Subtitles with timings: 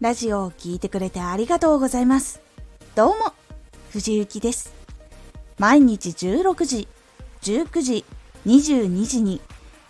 [0.00, 2.40] ラジオを聴いてくれてありがとうございます。
[2.94, 3.32] どうも、
[3.90, 4.72] 藤幸です。
[5.58, 6.86] 毎日16時、
[7.42, 8.04] 19時、
[8.46, 9.40] 22時に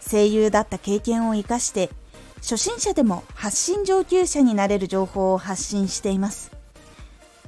[0.00, 1.90] 声優だった経験を活かして
[2.36, 6.52] 初心者でも発信上級者になれる情報を発信しています。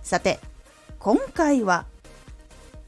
[0.02, 0.38] さて、
[0.98, 1.86] 今回は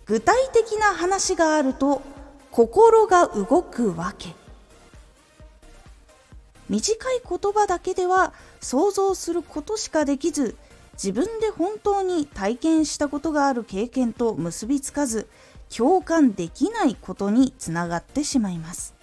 [0.05, 2.03] 具体的な話があると
[2.51, 4.42] 心が動くわけ。
[6.69, 10.57] 短い言葉だけでは想像することしかできず
[10.95, 15.29] 自分で本当に体験したことがある経験と結びつかず
[15.75, 18.95] 共感できないことにつながってしまいます。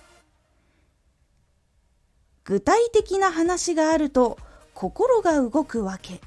[2.44, 4.38] 具体的な話があると
[4.74, 6.22] 心が動くわけ。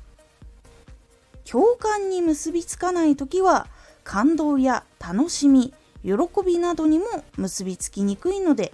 [1.45, 3.67] 共感に結びつかない時は
[4.05, 6.13] 感動や楽しみ喜
[6.45, 7.07] びなどにも
[7.37, 8.73] 結びつきにくいので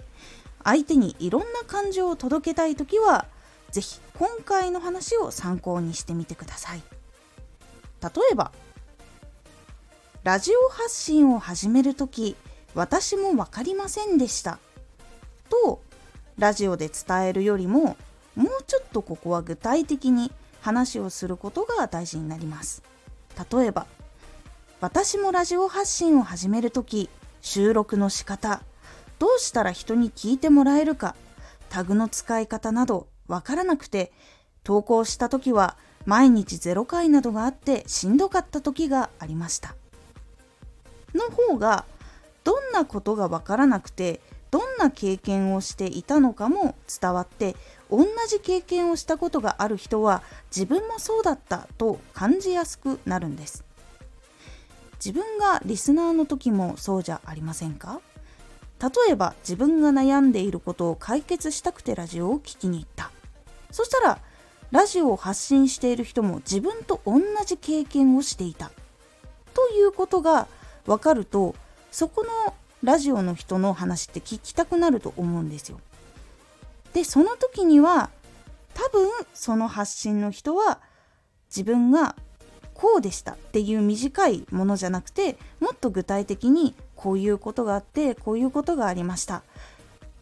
[0.63, 3.25] 相手にいろんな感情を届けたい時は
[3.71, 6.81] 是非今回の話を参考にしてみてください。
[8.01, 8.51] 例えば
[10.23, 12.35] ラジオ発信を始める時
[12.75, 14.59] 私も分かりませんでした。
[15.49, 15.81] と
[16.37, 17.97] ラジオで伝えるよりも
[18.35, 22.83] もうちょっとここは具体的に話をすることが大事になります。
[23.51, 23.87] 例えば
[24.81, 27.09] 私もラジオ発信を始める時
[27.41, 28.61] 収録の仕方
[29.19, 31.15] どうしたら人に聞いてもらえるか、
[31.69, 34.11] タグの使い方などわからなくて、
[34.63, 39.75] 投稿した時は毎日0回などがあってしんどかった時がありました。
[41.13, 41.85] の方が、
[42.43, 47.55] どんなことがわからなくて、どんな経験をしていたのかも伝わって
[47.91, 53.63] 同じ経験をしたことがある人は自分もそうだったと感じやすくなるんです
[54.93, 58.01] 自分がリスナーの時もそうじゃありませんか？
[58.81, 63.11] 例えば自分が悩んでいることを解決したくてラジオを聴きに行った
[63.71, 64.19] そしたら
[64.71, 68.71] ラジオを発信している人も自分と同じ経験をしていた
[69.53, 70.47] ということが
[70.85, 71.55] 分かると
[71.91, 75.81] そこのラジオの人の話って聞きたくなると思うんですよ。
[76.93, 78.09] でその時には
[78.73, 80.79] 多分その発信の人は
[81.49, 82.15] 自分が
[82.73, 89.41] こうでしたっていう短いものじゃなくてもっと具体的にこういうことがあってこういうことがありました。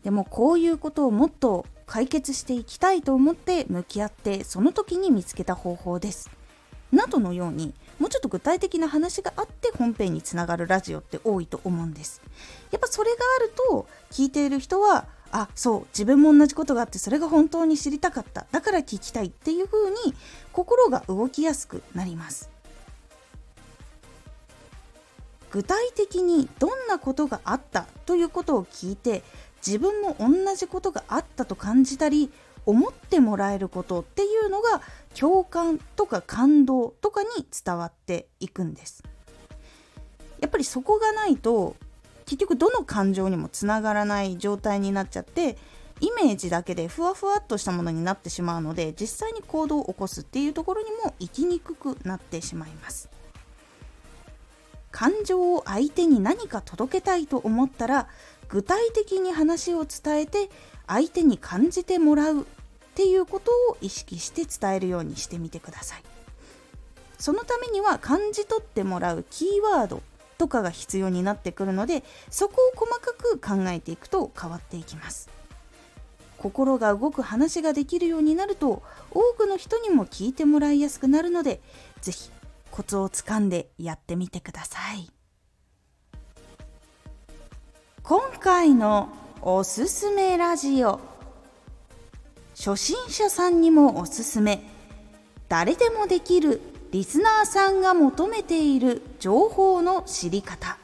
[0.04, 6.30] でもこういうことをもっと解決していきたいと思って向き合ってその時に見つけた方法です。
[6.92, 12.22] などのようにもうちょっと具体的な話があって本編につながるラジオって多いと思うんです。
[12.70, 19.96] やっぱそれがあると聞いている人はあそう自分も同じことがあってそれが本当に知りたかっただから聞きたいっていう風に
[20.54, 22.52] 心が動きやすくなります。
[25.52, 29.24] 具体的にどんなことがあったということを聞いて
[29.66, 32.32] 自分も同じことがあったと感じたり
[32.66, 34.82] 思ってもらえることっていうのが
[35.18, 37.30] 共感とか感動とかに
[37.66, 39.04] 伝わっていくんです。
[40.40, 41.76] やっぱりそこがないと
[42.26, 45.58] 結局どの感情にもつながらない状態になっちゃって
[46.02, 53.10] イメージだけでふわふわっとしたものになってしまうので実際に行動を起こすっていうところにも行きにくくなってしまいます。
[54.98, 58.08] 感情を相手に何か届けたいと思ったら
[58.50, 60.50] 具体的に話を伝えて
[60.88, 62.44] 相手に感じてもらうっ
[62.96, 66.04] ていうことを意識して伝えるようにしてみてください。
[67.20, 70.02] そのためには感じ取ってもらうキーワード
[70.40, 75.30] とかが必要になってくるのでそこを細かく考えていくと変わっていきます。
[76.40, 78.82] 心が動く話ができるようになると
[79.12, 81.62] 多くの人にも聞いてもらいやすくなるので
[82.02, 82.32] 是非
[82.72, 85.10] コツをつかんでやってみてください。
[88.04, 89.10] 今回の
[89.42, 91.00] おすすめラジオ。
[92.56, 94.64] 初心者さんにもおすすめ。
[95.50, 96.62] 誰でもできる
[96.92, 100.78] リスナーさんが求めている情報の知り方。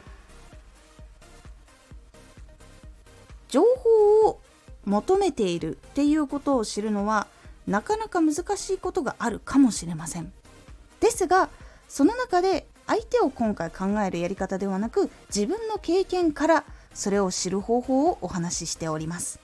[3.48, 4.42] 情報を
[4.86, 7.28] 求めているっていうことを知るのは
[7.68, 10.34] なかなか難しいことがあるかもしれません。
[11.00, 11.50] ですが
[11.94, 19.40] その中で相手を今回考えるやり方ではなく自分の経験からそれを知る方法をお話ししております。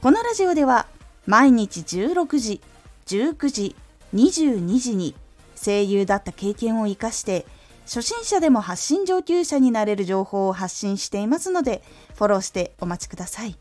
[0.00, 0.86] このラジオでは
[1.26, 2.60] 毎日16時
[3.06, 3.74] 19時
[4.14, 5.16] 22時に
[5.56, 7.46] 声優だった経験を生かして
[7.82, 11.82] 初心者でも発信上級者になれる情報を発信していますので
[12.14, 13.58] フォローしてお待ちください。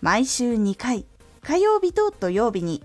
[0.00, 1.04] 毎週2回
[1.42, 2.84] 火曜日と土曜日に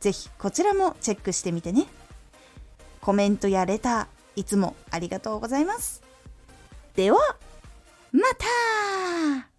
[0.00, 1.86] ぜひこちらもチェックしてみてね。
[3.00, 6.02] コメントやレター、いつもありがとうございます。
[6.94, 7.18] では、
[8.12, 8.20] ま
[9.42, 9.53] た